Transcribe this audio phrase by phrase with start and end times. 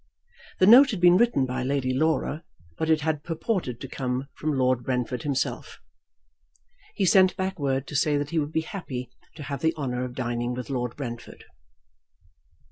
[0.57, 2.43] The note had been written by Lady Laura,
[2.75, 5.77] but it had purported to come from Lord Brentford himself.
[6.95, 10.03] He sent back word to say that he should be happy to have the honour
[10.03, 11.43] of dining with Lord Brentford.